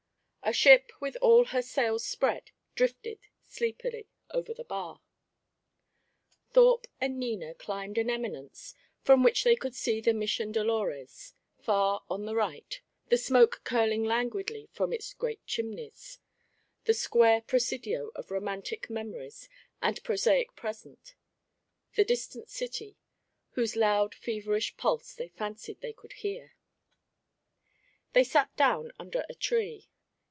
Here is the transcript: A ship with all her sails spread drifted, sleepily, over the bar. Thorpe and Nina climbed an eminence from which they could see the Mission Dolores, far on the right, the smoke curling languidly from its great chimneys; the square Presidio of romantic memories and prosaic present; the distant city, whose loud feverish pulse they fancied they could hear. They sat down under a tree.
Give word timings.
A 0.43 0.53
ship 0.53 0.91
with 0.99 1.15
all 1.21 1.45
her 1.45 1.61
sails 1.61 2.03
spread 2.03 2.49
drifted, 2.75 3.19
sleepily, 3.47 4.09
over 4.31 4.53
the 4.55 4.63
bar. 4.65 4.99
Thorpe 6.51 6.87
and 6.99 7.17
Nina 7.19 7.53
climbed 7.53 7.97
an 7.99 8.09
eminence 8.09 8.73
from 9.01 9.23
which 9.23 9.43
they 9.45 9.55
could 9.55 9.75
see 9.75 10.01
the 10.01 10.13
Mission 10.13 10.51
Dolores, 10.51 11.35
far 11.61 12.03
on 12.09 12.25
the 12.25 12.35
right, 12.35 12.81
the 13.07 13.17
smoke 13.19 13.61
curling 13.63 14.03
languidly 14.03 14.67
from 14.73 14.91
its 14.91 15.13
great 15.13 15.45
chimneys; 15.45 16.17
the 16.85 16.93
square 16.95 17.41
Presidio 17.41 18.09
of 18.15 18.31
romantic 18.31 18.89
memories 18.89 19.47
and 19.81 20.03
prosaic 20.03 20.55
present; 20.55 21.13
the 21.95 22.03
distant 22.03 22.49
city, 22.49 22.97
whose 23.51 23.75
loud 23.77 24.15
feverish 24.15 24.75
pulse 24.75 25.13
they 25.13 25.29
fancied 25.29 25.79
they 25.81 25.93
could 25.93 26.13
hear. 26.13 26.55
They 28.13 28.23
sat 28.25 28.53
down 28.57 28.91
under 28.99 29.23
a 29.29 29.35
tree. 29.35 29.87